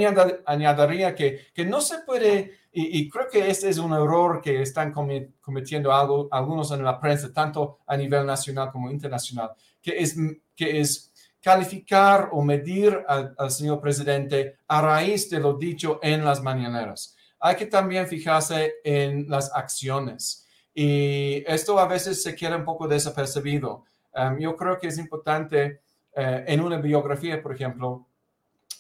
añadiría 0.46 1.14
que, 1.14 1.48
que 1.52 1.64
no 1.64 1.80
se 1.80 1.98
puede, 1.98 2.58
y, 2.72 3.00
y, 3.00 3.08
creo 3.08 3.28
que 3.28 3.50
este 3.50 3.68
es 3.68 3.78
un 3.78 3.92
error 3.92 4.40
que 4.40 4.62
están 4.62 4.92
cometiendo 4.92 5.92
algo, 5.92 6.28
algunos 6.30 6.70
en 6.70 6.84
la 6.84 7.00
prensa, 7.00 7.32
tanto 7.32 7.80
a 7.86 7.96
nivel 7.96 8.24
nacional 8.24 8.70
como 8.70 8.90
internacional, 8.90 9.50
que 9.82 9.98
es, 9.98 10.16
que 10.54 10.80
es 10.80 11.12
calificar 11.40 12.28
o 12.32 12.42
medir 12.42 13.04
al, 13.08 13.34
al 13.36 13.50
señor 13.50 13.80
presidente 13.80 14.58
a 14.68 14.80
raíz 14.80 15.28
de 15.28 15.40
lo 15.40 15.54
dicho 15.54 15.98
en 16.02 16.24
las 16.24 16.40
mañaneras 16.40 17.13
hay 17.44 17.56
que 17.56 17.66
también 17.66 18.06
fijarse 18.06 18.76
en 18.82 19.28
las 19.28 19.54
acciones. 19.54 20.46
Y 20.72 21.44
esto 21.46 21.78
a 21.78 21.86
veces 21.86 22.22
se 22.22 22.34
queda 22.34 22.56
un 22.56 22.64
poco 22.64 22.88
desapercibido. 22.88 23.84
Um, 24.14 24.38
yo 24.38 24.56
creo 24.56 24.78
que 24.78 24.86
es 24.86 24.96
importante 24.96 25.82
uh, 26.16 26.40
en 26.46 26.62
una 26.62 26.78
biografía, 26.78 27.42
por 27.42 27.54
ejemplo, 27.54 28.06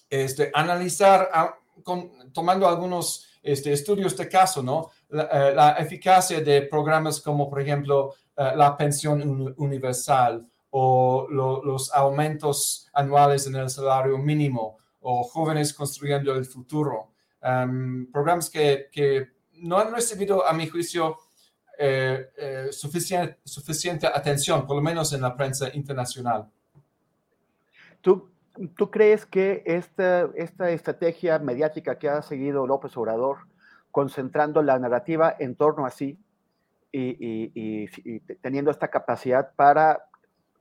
este, 0.08 0.50
analizar, 0.54 1.28
uh, 1.36 1.82
con, 1.82 2.32
tomando 2.32 2.66
algunos 2.66 3.26
este, 3.42 3.70
estudios 3.70 4.16
de 4.16 4.30
caso, 4.30 4.62
¿no? 4.62 4.90
La, 5.10 5.24
uh, 5.24 5.54
la, 5.54 5.72
eficacia 5.72 6.40
de 6.40 6.62
programas 6.62 7.20
como, 7.20 7.50
por 7.50 7.60
ejemplo, 7.60 8.14
la 8.34 8.78
pensión 8.78 9.20
un, 9.20 9.54
universal 9.58 10.48
o 10.70 11.26
lo, 11.28 11.62
los 11.62 11.92
aumentos 11.92 12.88
anuales 12.94 13.46
en 13.46 13.56
el 13.56 13.68
salario 13.68 14.16
mínimo 14.16 14.78
o 15.02 15.22
jóvenes 15.22 15.74
construyendo 15.74 16.34
el 16.34 16.46
futuro 16.46 17.13
um, 17.44 18.06
programas 18.10 18.50
que, 18.50 18.88
que, 18.90 19.28
no 19.56 19.78
han 19.78 19.94
recibido, 19.94 20.46
a 20.46 20.52
mi 20.52 20.66
juicio, 20.66 21.16
eh, 21.78 22.28
eh, 22.36 22.68
suficiente, 22.70 23.38
suficiente 23.44 24.06
atención, 24.06 24.66
por 24.66 24.76
lo 24.76 24.82
menos 24.82 25.12
en 25.12 25.22
la 25.22 25.36
prensa 25.36 25.68
internacional. 25.72 26.50
¿Tú, 28.00 28.30
tú 28.76 28.90
crees 28.90 29.24
que 29.26 29.62
esta, 29.64 30.28
esta 30.34 30.70
estrategia 30.70 31.38
mediática 31.38 31.98
que 31.98 32.08
ha 32.08 32.20
seguido 32.22 32.66
López 32.66 32.96
Obrador, 32.96 33.38
concentrando 33.92 34.60
la 34.62 34.78
narrativa 34.78 35.34
en 35.38 35.54
torno 35.54 35.86
a 35.86 35.90
sí 35.90 36.18
y, 36.90 37.00
y, 37.00 37.52
y, 37.54 37.88
y 38.04 38.20
teniendo 38.20 38.70
esta 38.70 38.88
capacidad 38.88 39.52
para 39.54 40.04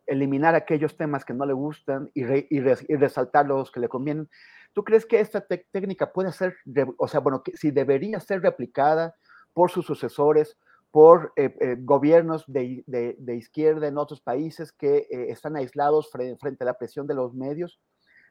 eliminar 0.06 0.56
aquellos 0.56 0.98
temas 0.98 1.26
que 1.26 1.34
no 1.34 1.46
le 1.46 1.54
gustan 1.54 2.10
y, 2.14 2.24
re, 2.24 2.48
res, 2.50 2.86
resaltar 2.88 3.46
los 3.46 3.72
que 3.72 3.80
le 3.80 3.90
convienen, 3.90 4.30
¿Tú 4.74 4.84
crees 4.84 5.06
que 5.06 5.20
esta 5.20 5.42
técnica 5.42 6.12
puede 6.12 6.32
ser, 6.32 6.56
o 6.98 7.08
sea, 7.08 7.20
bueno, 7.20 7.44
que 7.44 7.56
si 7.56 7.72
debería 7.72 8.20
ser 8.20 8.42
replicada 8.42 9.16
por 9.54 9.70
sus 9.70 9.86
sucesores, 9.86 10.58
por 10.94 11.34
eh, 11.36 11.56
eh, 11.60 11.76
gobiernos 11.80 12.44
de, 12.46 12.84
de, 12.86 13.16
de, 13.18 13.36
izquierda 13.36 13.88
en 13.88 13.98
otros 13.98 14.22
países 14.22 14.72
que 14.72 15.08
eh, 15.10 15.26
están 15.30 15.56
aislados 15.56 16.12
frente, 16.12 16.38
frente, 16.40 16.64
a 16.64 16.68
la 16.68 16.78
presión 16.78 17.08
de 17.08 17.16
los 17.16 17.34
medios? 17.34 17.80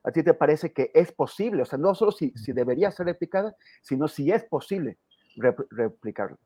¿A 0.05 0.13
ti 0.13 0.23
te 0.23 0.35
parece 0.35 0.73
que 0.73 0.91
es 0.95 1.11
posible? 1.11 1.63
O 1.63 1.67
sea, 1.67 1.79
no 1.79 1.95
solo 1.95 2.13
si, 2.13 2.31
si 2.37 2.53
debería 2.53 2.91
ser 2.93 3.07
replicada, 3.07 3.55
sino 3.83 4.07
si 4.07 4.31
es 4.31 4.45
posible 4.45 4.99
rep 5.37 5.59
replicarla. 5.71 6.37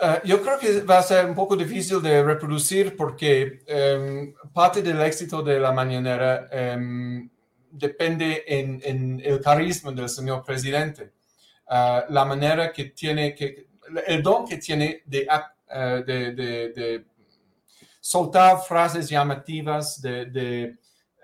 Uh, 0.00 0.26
yo 0.26 0.40
creo 0.40 0.58
que 0.58 0.80
va 0.82 0.98
a 0.98 1.02
ser 1.02 1.26
un 1.26 1.34
poco 1.34 1.54
difícil 1.54 2.00
de 2.00 2.22
reproducir 2.22 2.96
porque 2.96 3.60
um, 3.68 4.32
parte 4.54 4.80
del 4.80 5.00
éxito 5.02 5.42
de 5.42 5.60
la 5.60 5.72
mañanera 5.72 6.48
um, 6.78 7.28
depende 7.70 8.44
en, 8.46 9.20
el 9.24 9.40
carisma 9.40 9.92
del 9.92 10.08
señor 10.08 10.44
presidente. 10.44 11.12
Uh, 11.66 12.12
la 12.12 12.24
manera 12.24 12.72
que 12.72 12.86
tiene, 12.86 13.34
que, 13.34 13.68
el 14.06 14.22
don 14.22 14.46
que 14.46 14.56
tiene 14.58 15.02
de, 15.06 15.26
uh, 15.28 16.04
de, 16.04 16.32
de, 16.34 17.04
soltar 18.00 18.60
frases 18.62 19.08
llamativas, 19.08 20.00
de, 20.00 20.26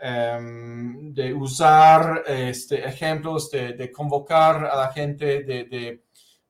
de 0.02 1.34
usar 1.34 2.22
este, 2.26 2.86
ejemplos, 2.86 3.50
de, 3.50 3.90
convocar 3.90 4.66
a 4.66 4.76
la 4.76 4.92
gente, 4.92 5.42
de, 5.42 6.02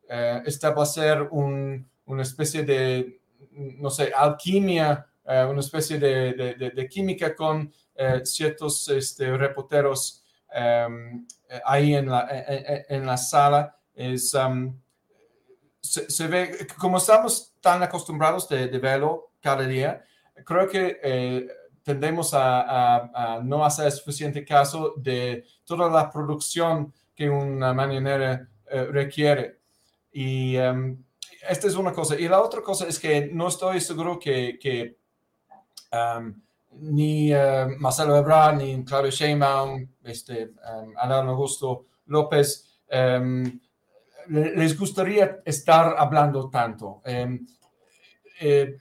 eh, 0.09 0.43
establecer 0.47 1.29
una 1.31 2.23
especie 2.23 2.63
de, 2.63 3.21
no 3.51 3.91
sé, 3.91 4.13
alquimia, 4.15 5.07
eh, 5.29 5.45
una 5.45 5.61
especie 5.61 5.99
de, 5.99 6.89
química 6.91 7.35
con 7.35 7.73
ciertos 8.25 8.89
este, 8.89 9.37
reporteros 9.37 10.23
em, 10.53 11.27
ahí 11.65 11.95
en 11.95 12.11
la, 12.11 12.29
en, 12.89 13.07
la 13.07 13.17
sala. 13.17 13.75
Es, 13.95 14.35
um, 14.35 14.79
se, 15.87 16.27
ve, 16.27 16.67
como 16.79 16.99
estamos 16.99 17.55
tan 17.61 17.83
acostumbrados 17.83 18.49
de, 18.49 18.67
verlo 18.79 19.33
cada 19.41 19.67
día, 19.67 20.05
creo 20.45 20.69
que 20.69 20.99
eh, 21.03 21.49
tendemos 21.83 22.31
a, 22.33 23.41
no 23.45 23.65
hacer 23.65 23.91
suficiente 23.93 24.45
caso 24.45 24.95
de 24.97 25.45
toda 25.65 25.89
la 25.89 26.11
producción 26.11 26.93
que 27.15 27.31
una 27.31 27.73
mañanera 27.73 28.49
eh, 28.71 28.85
requiere. 28.87 29.61
Y 30.13 30.57
um, 30.59 31.03
esta 31.49 31.67
es 31.67 31.77
una 31.77 31.93
cosa. 31.93 32.19
Y 32.19 32.29
la 32.29 32.41
otra 32.41 32.61
cosa 32.61 32.87
es 32.87 32.99
que 32.99 33.31
no 33.33 33.49
estoy 33.49 33.81
seguro 33.81 34.19
que, 34.19 34.99
um, 35.93 36.35
ni 36.79 37.33
uh, 37.33 37.69
Marcelo 37.79 38.17
Ebrard, 38.17 38.57
ni 38.57 38.85
Claudio 38.85 39.11
Sheinbaum, 39.11 39.87
este, 40.05 40.53
um, 40.73 40.93
Adán 40.97 41.29
Augusto 41.29 41.87
López, 42.07 42.65
les 44.29 44.79
gustaría 44.79 45.41
estar 45.45 45.97
hablando 45.99 46.49
tanto. 46.49 47.03
Eh, 47.05 48.77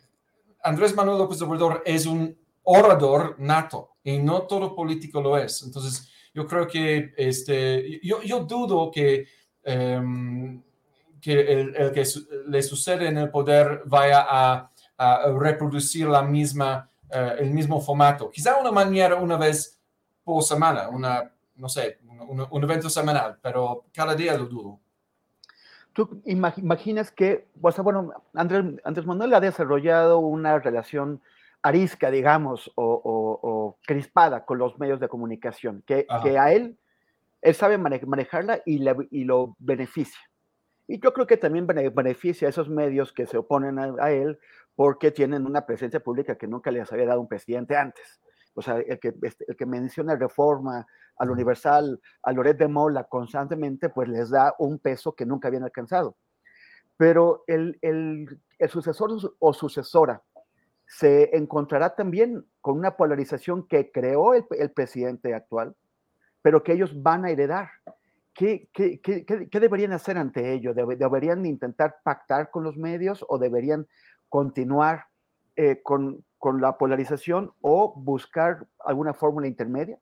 Andrés 0.63 0.95
Manuel 0.95 1.19
López 1.19 1.41
Obrador 1.41 1.83
es 1.85 2.05
un 2.05 2.38
orador 2.63 3.35
nato 3.39 3.97
y 4.03 4.17
no 4.17 4.43
todo 4.43 4.75
político 4.75 5.21
lo 5.21 5.38
es. 5.38 5.63
Entonces, 5.63 6.09
yo 6.33 6.45
creo 6.45 6.67
que 6.67 7.13
este, 7.15 8.00
yo, 8.03 8.21
yo 8.24 8.41
dudo 8.41 8.91
que, 8.91 9.27
que 9.63 11.51
el, 11.51 11.91
que 11.93 12.03
le 12.47 12.62
sucede 12.62 13.07
en 13.07 13.17
el 13.17 13.29
poder 13.29 13.83
vaya 13.85 14.25
a, 14.27 14.71
reproducir 15.38 16.07
la 16.07 16.21
misma, 16.21 16.89
eh, 17.15 17.36
el 17.39 17.51
mismo 17.51 17.79
formato. 17.81 18.29
Quizá 18.29 18.57
una 18.57 18.72
manera 18.72 19.15
una 19.15 19.38
vez 19.38 19.79
por 20.24 20.43
semana, 20.43 20.89
una, 20.89 21.31
no 21.55 21.69
sé, 21.69 22.00
un, 22.27 22.45
un 22.50 22.63
evento 22.63 22.89
semanal, 22.89 23.38
pero 23.41 23.86
cada 23.93 24.15
día 24.15 24.38
lo 24.38 24.45
dudo 24.45 24.79
tú 25.95 26.22
imaginas 26.25 27.10
que, 27.10 27.48
o 27.62 27.72
sea, 27.72 27.81
bueno, 27.81 28.12
Andrés, 28.34 28.65
Andrés 28.84 29.05
Manuel 29.05 29.34
ha 29.34 29.39
desarrollado 29.39 30.19
una 30.19 30.60
relación 30.60 31.22
arisca, 31.62 32.12
digamos, 32.12 32.69
o, 32.75 33.77
crispada 33.88 34.45
con 34.45 34.57
los 34.60 34.77
medios 34.77 35.00
de 35.00 35.07
comunicación, 35.07 35.84
que, 35.88 36.05
que, 36.22 36.38
a 36.38 36.51
él, 36.51 36.77
él 37.41 37.55
sabe 37.55 37.77
manejarla 37.77 38.62
y, 38.65 38.86
y, 39.10 39.24
lo 39.24 39.55
beneficia. 39.57 40.19
Y 40.86 41.00
yo 41.00 41.13
creo 41.13 41.25
que 41.25 41.38
también 41.38 41.65
beneficia 41.65 42.48
a 42.48 42.50
esos 42.50 42.69
medios 42.69 43.13
que 43.13 43.25
se 43.25 43.38
oponen 43.38 43.79
a, 43.79 44.12
él 44.12 44.38
porque 44.75 45.12
tienen 45.12 45.46
una 45.46 45.65
presencia 45.65 46.00
pública 46.00 46.38
que 46.38 46.48
nunca 46.48 46.72
les 46.72 46.91
había 46.91 47.05
dado 47.05 47.22
un 47.22 47.27
presidente 47.27 47.77
antes. 47.77 48.20
O 48.53 48.62
sea, 48.62 48.77
el 48.77 49.00
que, 49.00 49.13
este, 49.24 49.46
el 49.48 49.55
que 49.55 49.65
menciona 49.65 50.15
reforma, 50.15 50.86
al 51.17 51.29
Universal, 51.29 52.00
a 52.24 52.32
Loret 52.32 52.58
de 52.58 52.67
Mola 52.67 53.05
constantemente, 53.05 53.89
pues 53.89 54.08
les 54.10 54.29
da 54.29 54.53
un 54.60 54.79
peso 54.79 55.13
que 55.13 55.25
nunca 55.25 55.48
habían 55.48 55.63
alcanzado. 55.63 56.17
Pero 56.98 57.44
el, 57.48 57.77
el, 57.82 58.39
el 58.58 58.70
sucesor 58.70 59.12
o 59.39 59.53
sucesora 59.53 60.22
se 60.88 61.36
encontrará 61.36 61.96
también 61.96 62.46
con 62.62 62.77
una 62.77 62.96
polarización 62.96 63.67
que 63.67 63.91
creó 63.91 64.34
el, 64.34 64.46
el 64.51 64.72
presidente 64.72 65.34
actual, 65.34 65.75
pero 66.41 66.63
que 66.63 66.74
ellos 66.74 67.01
van 67.01 67.25
a 67.25 67.32
heredar. 67.32 67.70
¿Qué, 68.34 68.67
qué, 68.74 69.00
qué, 69.00 69.25
qué 69.25 69.60
deberían 69.60 69.94
hacer 69.94 70.17
ante 70.17 70.53
ello? 70.53 70.74
¿Deberían 70.74 71.46
intentar 71.46 71.98
pactar 72.03 72.51
con 72.51 72.63
los 72.63 72.75
medios 72.75 73.25
o 73.29 73.38
deberían 73.39 73.88
continuar 74.29 75.08
eh, 75.55 75.82
con, 75.84 76.24
con 76.38 76.62
la 76.62 76.77
polarización 76.77 77.53
o 77.62 77.94
buscar 77.96 78.67
alguna 78.84 79.13
fórmula 79.13 79.48
intermedia? 79.48 80.00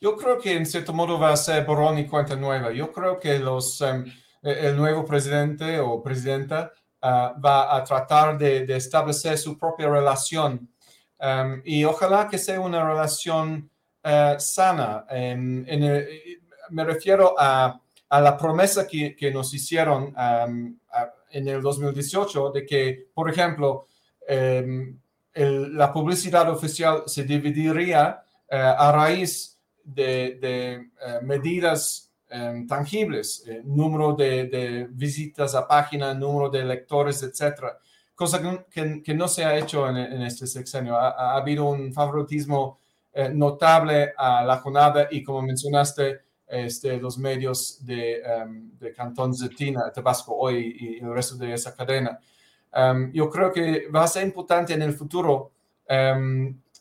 Yo 0.00 0.16
creo 0.16 0.38
que 0.38 0.56
en 0.56 0.64
cierto 0.64 0.94
modo 0.94 1.18
va 1.18 1.32
a 1.32 1.36
ser 1.36 1.66
borrón 1.66 1.98
y 1.98 2.06
cuenta 2.06 2.34
nueva. 2.34 2.72
Yo 2.72 2.90
creo 2.90 3.18
que 3.18 3.38
los, 3.38 3.82
e, 3.82 4.04
el 4.42 4.76
nuevo 4.76 5.04
presidente 5.04 5.78
o 5.78 6.02
presidenta 6.02 6.72
ah, 7.02 7.34
va 7.44 7.76
a 7.76 7.84
tratar 7.84 8.38
de, 8.38 8.64
establecer 8.74 9.36
su 9.36 9.58
propia 9.58 9.90
relación 9.90 10.70
em, 11.18 11.60
y 11.64 11.84
ojalá 11.84 12.28
que 12.28 12.38
sea 12.38 12.60
una 12.60 12.82
relación 12.82 13.70
eh, 14.02 14.36
sana. 14.38 15.04
Em, 15.10 15.66
me 16.70 16.84
refiero 16.84 17.34
a, 17.38 17.78
a 18.08 18.20
la 18.20 18.38
promesa 18.38 18.86
que, 18.86 19.14
que 19.14 19.30
nos 19.30 19.52
hicieron 19.52 20.14
en 21.30 21.48
el 21.48 21.62
2018 21.62 22.50
de 22.50 22.66
que, 22.66 23.08
por 23.14 23.30
ejemplo, 23.30 23.86
la 25.34 25.92
publicidad 25.92 26.50
oficial 26.50 27.02
se 27.06 27.24
dividiría 27.24 28.22
eh, 28.48 28.56
a 28.56 28.92
raíz 28.92 29.60
de, 29.94 30.38
eh, 30.42 31.20
medidas 31.22 32.10
em, 32.28 32.66
tangibles, 32.66 33.44
eh, 33.46 33.62
número 33.64 34.14
de, 34.14 34.86
visitas 34.90 35.54
a 35.54 35.66
página, 35.66 36.14
número 36.14 36.48
de 36.48 36.64
lectores, 36.64 37.22
etcétera, 37.22 37.78
cosa 38.14 38.40
que, 38.70 39.14
no 39.14 39.28
se 39.28 39.44
ha 39.44 39.58
hecho 39.58 39.88
en, 39.88 40.22
este 40.22 40.46
sexenio. 40.46 40.96
Ha, 40.96 41.36
habido 41.36 41.64
un 41.64 41.92
favoritismo 41.92 42.78
eh, 43.12 43.30
notable 43.30 44.12
a 44.16 44.44
la 44.44 44.58
jornada 44.58 45.08
y 45.10 45.22
como 45.22 45.42
mencionaste, 45.42 46.20
este, 46.50 46.96
los 46.98 47.16
medios 47.18 47.84
de, 47.84 48.22
um, 48.44 48.70
de 48.78 48.92
Cantón 48.92 49.34
Zetina, 49.34 49.90
Tabasco 49.92 50.34
Hoy 50.34 50.76
y, 50.78 51.04
el 51.04 51.14
resto 51.14 51.36
de 51.36 51.54
esa 51.54 51.74
cadena. 51.74 52.18
Em, 52.72 53.12
yo 53.12 53.28
creo 53.30 53.52
que 53.52 53.88
va 53.88 54.04
a 54.04 54.08
ser 54.08 54.24
importante 54.24 54.74
en 54.74 54.82
el 54.82 54.92
futuro 54.92 55.52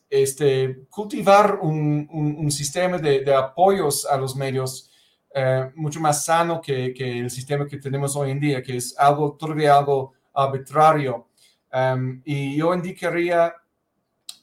este, 0.09 0.85
cultivar 0.89 1.59
un, 1.61 2.07
un, 2.11 2.51
sistema 2.51 2.99
de, 2.99 3.21
de, 3.21 3.33
apoyos 3.33 4.05
a 4.05 4.17
los 4.17 4.35
medios 4.35 4.89
eh, 5.33 5.71
mucho 5.75 5.99
más 5.99 6.25
sano 6.25 6.59
que, 6.59 6.93
que, 6.93 7.19
el 7.19 7.29
sistema 7.29 7.67
que 7.67 7.77
tenemos 7.77 8.15
hoy 8.15 8.31
en 8.31 8.39
día, 8.39 8.63
que 8.63 8.77
es 8.77 8.97
algo 8.97 9.35
todavía 9.37 9.77
algo 9.77 10.13
arbitrario. 10.33 11.27
Um, 11.71 12.21
y 12.25 12.57
yo 12.57 12.73
indicaría 12.73 13.53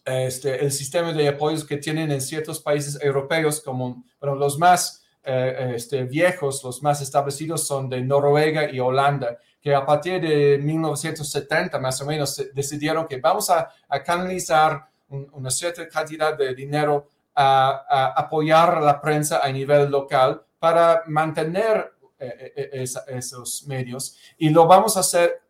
este, 0.05 0.65
el 0.65 0.71
sistema 0.71 1.13
de 1.13 1.29
apoyos 1.29 1.65
que 1.65 1.77
tienen 1.79 2.13
en 2.13 2.21
ciertos 2.21 2.61
países 2.61 3.01
europeos, 3.03 3.61
como 3.61 4.05
bueno, 4.21 4.37
los 4.37 4.59
más 4.59 5.05
eh, 5.27 5.73
este, 5.75 6.05
viejos, 6.05 6.63
los 6.65 6.83
más 6.83 7.01
establecidos 7.01 7.67
son 7.67 7.89
de 7.89 8.01
Noruega 8.01 8.71
y 8.71 8.81
Holanda, 8.81 9.39
que 9.61 9.75
a 9.75 9.85
partir 9.85 10.21
de 10.21 10.59
1970 10.59 11.79
más 11.79 12.01
o 12.01 12.07
menos 12.07 12.43
decidieron 12.55 13.07
que 13.07 13.19
vamos 13.19 13.51
a, 13.51 13.69
a 13.89 14.03
canalizar 14.03 14.89
una 15.09 15.51
cierta 15.51 15.89
cantidad 15.89 16.37
de 16.37 16.55
dinero 16.55 17.09
a, 17.35 18.13
apoyar 18.17 18.83
la 18.83 19.01
prensa 19.01 19.41
a 19.43 19.53
nivel 19.53 19.91
local 19.91 20.43
para 20.59 21.03
mantener 21.07 21.93
eh, 22.19 22.53
eh, 22.57 22.71
eh, 22.73 22.85
esos 23.09 23.67
medios. 23.67 24.17
Y 24.39 24.49
lo 24.51 24.67
vamos 24.67 24.97
a 24.97 25.01
hacer 25.01 25.43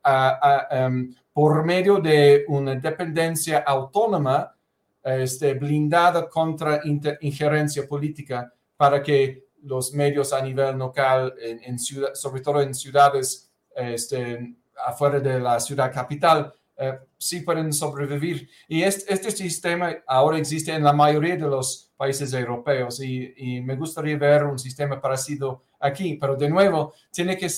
em, 0.71 1.15
por 1.33 1.65
medio 1.65 1.99
de 1.99 2.45
una 2.49 2.75
dependencia 2.75 3.59
autónoma 3.59 4.55
este, 5.03 5.55
blindada 5.55 6.29
contra 6.29 6.81
injerencia 7.21 7.87
política 7.87 8.53
para 8.77 9.01
que 9.01 9.46
los 9.67 9.93
medios 9.93 10.33
a 10.33 10.41
nivel 10.41 10.77
local, 10.79 11.35
en, 11.41 11.79
ciudad, 11.79 12.15
sobre 12.15 12.41
todo 12.41 12.61
en 12.61 12.75
ciudades 12.75 13.53
este, 13.75 14.57
afuera 14.87 15.21
de 15.21 15.41
la 15.41 15.61
ciudad 15.61 15.93
capital, 15.93 16.53
eh, 16.79 16.99
sí 17.17 17.41
pueden 17.41 17.73
sobrevivir. 17.73 18.49
Y 18.69 18.83
este, 18.83 19.13
este, 19.13 19.31
sistema 19.31 19.97
ahora 20.07 20.39
existe 20.39 20.73
en 20.73 20.85
la 20.85 20.93
mayoría 20.93 21.37
de 21.37 21.49
los 21.49 21.91
países 21.97 22.33
europeos 22.33 23.01
y, 23.01 23.61
me 23.63 23.77
gustaría 23.77 24.17
ver 24.19 24.45
un 24.45 24.59
sistema 24.59 25.01
parecido 25.01 25.65
aquí, 25.81 26.15
pero 26.21 26.37
de 26.37 26.49
nuevo, 26.49 26.95
tiene 27.11 27.37
que, 27.37 27.49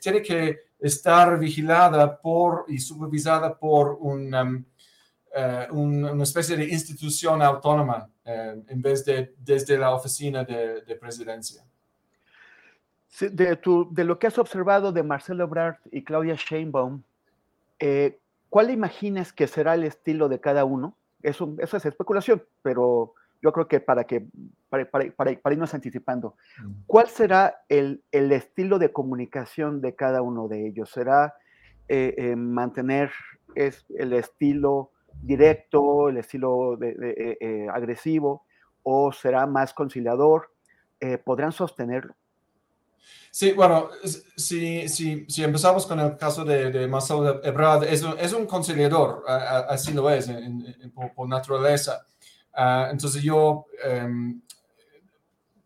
tiene 0.00 0.22
que 0.22 0.58
estar 0.78 1.38
vigilada 1.38 2.20
por 2.20 2.66
y 2.68 2.78
supervisada 2.78 3.58
por 3.58 3.96
un, 4.00 4.34
um, 4.34 4.64
eh, 5.34 5.66
una 5.70 6.22
especie 6.22 6.56
de 6.56 6.64
institución 6.64 7.40
autónoma 7.40 8.11
eh, 8.24 8.62
en 8.68 8.82
vez 8.82 9.04
de 9.04 9.34
desde 9.38 9.78
la 9.78 9.94
oficina 9.94 10.44
de, 10.44 10.96
presidencia. 11.00 11.64
De, 13.20 13.58
de, 13.90 14.04
lo 14.04 14.18
que 14.18 14.26
has 14.26 14.38
observado 14.38 14.92
de 14.92 15.02
Marcelo 15.02 15.44
Ebrard 15.44 15.76
y 15.90 16.02
Claudia 16.02 16.34
Sheinbaum, 16.34 17.02
eh, 17.78 18.18
¿Cuál 18.52 18.70
imaginas 18.70 19.32
que 19.32 19.46
será 19.46 19.72
el 19.72 19.82
estilo 19.82 20.28
de 20.28 20.38
cada 20.38 20.66
uno? 20.66 20.94
Eso, 21.22 21.56
eso 21.56 21.78
es 21.78 21.86
especulación, 21.86 22.42
pero 22.60 23.14
yo 23.40 23.50
creo 23.50 23.66
que 23.66 23.80
para, 23.80 24.04
que, 24.04 24.26
para, 24.68 24.84
para, 24.90 25.10
para 25.16 25.52
irnos 25.54 25.72
anticipando, 25.72 26.36
¿cuál 26.86 27.08
será 27.08 27.62
el, 27.70 28.02
el, 28.12 28.30
estilo 28.30 28.78
de 28.78 28.92
comunicación 28.92 29.80
de 29.80 29.94
cada 29.94 30.20
uno 30.20 30.48
de 30.48 30.66
ellos? 30.66 30.90
¿Será 30.90 31.34
eh, 31.88 32.14
eh, 32.18 32.36
mantener 32.36 33.10
es, 33.54 33.86
el 33.96 34.12
estilo 34.12 34.90
directo, 35.20 36.08
el 36.08 36.18
estilo 36.18 36.76
de, 36.76 37.68
agresivo, 37.72 38.44
o 38.82 39.12
será 39.12 39.46
más 39.46 39.74
conciliador? 39.74 40.50
¿Podrán 41.24 41.50
sostenerlo? 41.50 42.14
Sí, 43.34 43.52
bueno, 43.52 43.88
si, 44.36 44.88
si, 44.88 45.24
si, 45.26 45.42
empezamos 45.42 45.86
con 45.86 45.98
el 45.98 46.18
caso 46.18 46.44
de, 46.44 46.70
de 46.70 46.86
Marcelo 46.86 47.42
Ebrard, 47.42 47.84
es, 47.84 48.02
un 48.02 48.46
conciliador, 48.46 49.24
así 49.26 49.94
lo 49.94 50.10
es 50.10 50.30
por, 51.16 51.26
naturaleza. 51.26 52.06
Ah, 52.52 52.88
entonces 52.90 53.22
yo, 53.22 53.64
em, 53.82 54.42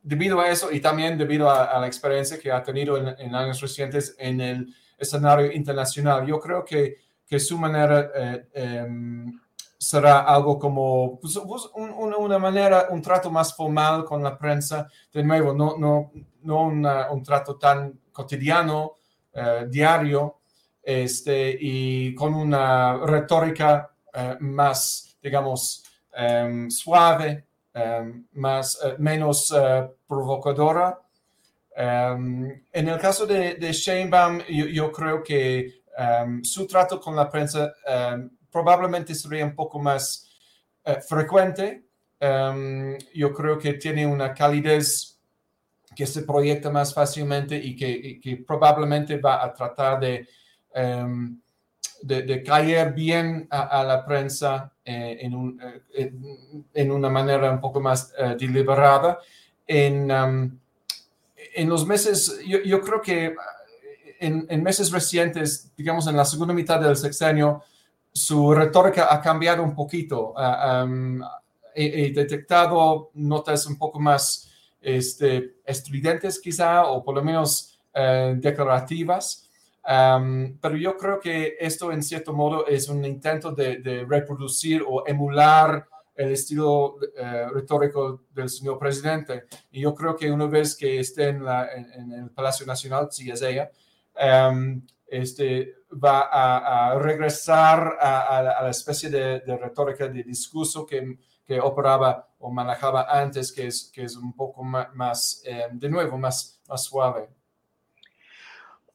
debido 0.00 0.38
a 0.38 0.48
eso 0.48 0.70
y 0.70 0.80
también 0.80 1.18
debido 1.18 1.50
a, 1.50 1.80
la 1.80 1.88
experiencia 1.88 2.38
que 2.38 2.52
ha 2.52 2.62
tenido 2.62 2.96
en, 2.96 3.34
años 3.34 3.60
recientes 3.60 4.14
en 4.16 4.40
el 4.40 4.74
escenario 4.96 5.50
internacional, 5.50 6.24
yo 6.24 6.38
creo 6.38 6.64
que, 6.64 6.98
que 7.26 7.40
su 7.40 7.58
manera 7.58 8.10
eh, 8.14 8.48
em, 8.54 9.40
será 9.78 10.20
algo 10.20 10.58
como 10.58 11.18
pues, 11.20 11.38
pues, 11.46 11.70
una 11.74 12.38
manera, 12.38 12.86
un 12.90 13.02
trato 13.02 13.30
más 13.30 13.54
formal 13.54 14.04
con 14.04 14.22
la 14.22 14.36
prensa, 14.36 14.88
de 15.12 15.22
nuevo, 15.22 15.52
no, 15.52 15.76
no, 15.76 16.62
un 16.62 17.22
trato 17.22 17.56
tan 17.56 18.00
cotidiano, 18.12 18.94
eh, 19.32 19.66
diario, 19.68 20.40
este, 20.82 21.56
y 21.60 22.14
con 22.14 22.34
una 22.34 22.96
retórica 23.04 23.90
eh, 24.14 24.36
más, 24.40 25.16
digamos, 25.22 25.84
em, 26.14 26.70
suave, 26.70 27.44
em, 27.74 28.26
más, 28.32 28.80
eh, 28.82 28.94
menos 28.98 29.54
provocadora. 30.06 30.98
Em, 31.76 32.64
en 32.72 32.88
el 32.88 32.98
caso 32.98 33.26
de, 33.26 33.56
de 33.56 33.72
Sheinbaum, 33.72 34.38
yo, 34.48 34.66
yo 34.66 34.90
creo 34.90 35.22
que 35.22 35.82
su 36.42 36.66
trato 36.66 37.00
con 37.00 37.16
la 37.16 37.30
prensa 37.30 37.72
probablemente 38.56 39.14
sería 39.14 39.44
un 39.44 39.54
poco 39.54 39.78
más 39.78 40.26
eh, 40.82 41.00
frecuente. 41.06 41.84
Em, 42.18 42.96
yo 43.12 43.30
creo 43.34 43.58
que 43.58 43.74
tiene 43.74 44.06
una 44.06 44.32
calidez 44.32 45.20
que 45.94 46.06
se 46.06 46.22
proyecta 46.22 46.70
más 46.70 46.94
fácilmente 46.94 47.56
y 47.56 47.76
que, 47.76 48.44
probablemente 48.46 49.18
va 49.18 49.44
a 49.44 49.52
tratar 49.52 50.00
de, 50.00 50.26
em, 50.74 51.38
de, 52.02 52.42
caer 52.42 52.94
bien 52.94 53.46
a, 53.50 53.82
la 53.82 54.04
prensa 54.06 54.72
eh, 54.84 55.28
eh, 55.94 56.12
en, 56.72 56.90
una 56.90 57.10
manera 57.10 57.50
un 57.50 57.60
poco 57.60 57.80
más 57.80 58.12
deliberada. 58.38 59.18
En, 59.66 60.10
em, 60.10 60.58
en 61.54 61.68
los 61.68 61.86
meses, 61.86 62.40
yo, 62.46 62.80
creo 62.80 63.00
que 63.00 63.34
en, 64.20 64.46
en, 64.48 64.62
meses 64.62 64.90
recientes, 64.90 65.72
digamos 65.76 66.06
en 66.06 66.16
la 66.16 66.24
segunda 66.24 66.54
mitad 66.54 66.80
del 66.80 66.96
sexenio, 66.96 67.62
su 68.16 68.54
retórica 68.54 69.12
ha 69.12 69.20
cambiado 69.20 69.62
un 69.62 69.74
poquito. 69.74 70.32
Ah, 70.36 70.86
he, 71.74 72.10
detectado 72.12 73.10
notas 73.14 73.66
un 73.66 73.76
poco 73.76 74.00
más 74.00 74.50
este, 74.80 75.56
estridentes 75.64 76.40
quizá, 76.40 76.86
o 76.86 77.04
por 77.04 77.14
lo 77.14 77.22
menos 77.22 77.78
eh, 77.92 78.34
declarativas. 78.38 79.50
pero 79.84 80.76
yo 80.76 80.96
creo 80.96 81.20
que 81.20 81.56
esto 81.60 81.92
en 81.92 82.02
cierto 82.02 82.32
modo 82.32 82.66
es 82.66 82.88
un 82.88 83.04
intento 83.04 83.52
de, 83.52 84.06
reproducir 84.08 84.82
o 84.86 85.06
emular 85.06 85.86
el 86.14 86.32
estilo 86.32 86.96
eh, 87.14 87.46
retórico 87.52 88.22
del 88.32 88.48
señor 88.48 88.78
presidente. 88.78 89.44
Y 89.70 89.82
yo 89.82 89.94
creo 89.94 90.16
que 90.16 90.30
una 90.30 90.46
vez 90.46 90.74
que 90.74 90.98
esté 90.98 91.28
en, 91.28 91.42
el 92.12 92.30
Palacio 92.30 92.64
Nacional, 92.64 93.08
si 93.10 93.30
es 93.30 93.42
ella, 93.42 93.70
este, 95.06 95.76
va 95.92 96.28
a, 96.30 96.98
regresar 96.98 97.96
a, 98.00 98.62
la 98.62 98.70
especie 98.70 99.10
de, 99.10 99.40
retórica 99.56 100.08
de 100.08 100.22
discurso 100.22 100.86
que, 100.86 101.18
que, 101.46 101.60
operaba 101.60 102.28
o 102.38 102.50
manejaba 102.50 103.06
antes, 103.08 103.52
que 103.52 103.66
es, 103.66 103.90
que 103.94 104.04
es 104.04 104.16
un 104.16 104.32
poco 104.32 104.62
más, 104.64 105.42
eh, 105.46 105.68
de 105.72 105.88
nuevo, 105.88 106.18
más, 106.18 106.60
más 106.68 106.84
suave. 106.84 107.28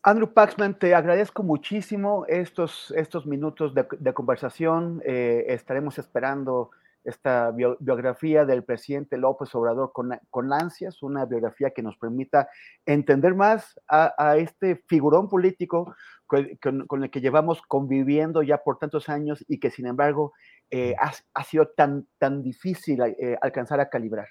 Andrew 0.04 0.34
Paxman, 0.34 0.74
te 0.80 0.96
agradezco 0.96 1.44
muchísimo 1.44 2.26
estos, 2.28 2.92
estos 2.98 3.28
minutos 3.28 3.74
de, 3.76 4.14
conversación. 4.14 5.02
Eh, 5.06 5.46
estaremos 5.50 6.00
esperando 6.00 6.72
esta 7.04 7.52
biografía 7.52 8.46
del 8.46 8.64
presidente 8.64 9.18
López 9.18 9.54
Obrador 9.56 9.92
con, 9.94 10.12
con, 10.30 10.54
ansias, 10.54 11.02
una 11.02 11.26
biografía 11.26 11.72
que 11.72 11.82
nos 11.82 11.98
permita 11.98 12.50
entender 12.86 13.36
más 13.36 13.80
a, 13.88 14.38
este 14.38 14.84
figurón 14.88 15.28
político 15.28 15.96
con, 16.28 17.04
el 17.04 17.10
que 17.10 17.22
llevamos 17.22 17.62
conviviendo 17.68 18.44
ya 18.44 18.58
por 18.60 18.78
tantos 18.78 19.10
años 19.10 19.44
y 19.48 19.60
que 19.60 19.72
sin 19.72 19.88
embargo 19.88 20.34
eh, 20.70 20.96
ha, 21.34 21.44
sido 21.44 21.68
tan, 21.68 22.08
tan 22.18 22.42
difícil 22.42 23.02
eh, 23.02 23.38
alcanzar 23.42 23.80
a 23.80 23.90
calibrar. 23.90 24.28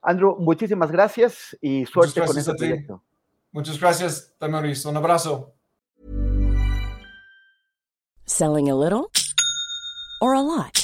Andrew, 0.00 0.36
muchísimas 0.38 0.90
gracias 0.90 1.56
y 1.60 1.86
suerte 1.86 2.20
con 2.20 2.36
este 2.36 2.54
proyecto. 2.54 3.02
Muchas 3.52 3.80
gracias, 3.80 4.34
Tamaris. 4.38 4.84
Un 4.84 4.96
abrazo. 4.96 5.54
Selling 8.26 8.70
a 8.70 8.74
little 8.74 9.10
or 10.20 10.34
a 10.34 10.40
lot? 10.40 10.83